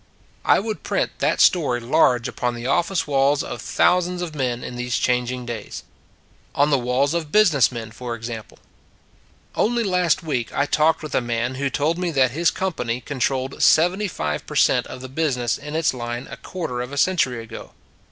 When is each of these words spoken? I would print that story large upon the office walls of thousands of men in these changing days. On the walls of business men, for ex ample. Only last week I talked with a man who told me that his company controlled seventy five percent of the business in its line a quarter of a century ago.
I 0.45 0.57
would 0.57 0.81
print 0.81 1.11
that 1.19 1.39
story 1.39 1.79
large 1.79 2.27
upon 2.27 2.55
the 2.55 2.65
office 2.65 3.05
walls 3.05 3.43
of 3.43 3.61
thousands 3.61 4.23
of 4.23 4.33
men 4.33 4.63
in 4.63 4.75
these 4.75 4.97
changing 4.97 5.45
days. 5.45 5.83
On 6.55 6.71
the 6.71 6.79
walls 6.79 7.13
of 7.13 7.31
business 7.31 7.71
men, 7.71 7.91
for 7.91 8.15
ex 8.15 8.27
ample. 8.27 8.57
Only 9.53 9.83
last 9.83 10.23
week 10.23 10.51
I 10.57 10.65
talked 10.65 11.03
with 11.03 11.13
a 11.13 11.21
man 11.21 11.53
who 11.61 11.69
told 11.69 11.99
me 11.99 12.09
that 12.13 12.31
his 12.31 12.49
company 12.49 12.99
controlled 12.99 13.61
seventy 13.61 14.07
five 14.07 14.47
percent 14.47 14.87
of 14.87 15.01
the 15.01 15.07
business 15.07 15.59
in 15.59 15.75
its 15.75 15.93
line 15.93 16.25
a 16.31 16.37
quarter 16.37 16.81
of 16.81 16.91
a 16.91 16.97
century 16.97 17.43
ago. 17.43 17.73